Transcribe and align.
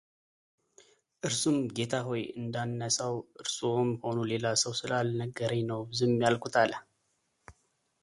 እርሱም 1.27 1.57
ጌታዬ 1.77 2.01
ሆይ 2.07 2.21
እንዳነሳው 2.39 3.13
እርስዎም 3.41 3.91
ሆኑ 4.05 4.17
ሌላ 4.31 4.45
ሰው 4.63 4.73
ስላልነገረኝ 4.81 5.63
ነው 5.71 5.81
ዝም 5.97 6.13
ያልኩት 6.25 6.55
አለ፡፡ 6.63 6.75